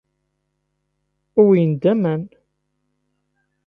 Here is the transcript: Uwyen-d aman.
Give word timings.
Uwyen-d 1.41 1.83
aman. 1.91 2.23